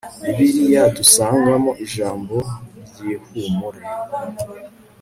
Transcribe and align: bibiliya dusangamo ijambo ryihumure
bibiliya 0.23 0.83
dusangamo 0.97 1.71
ijambo 1.85 2.35
ryihumure 2.87 3.81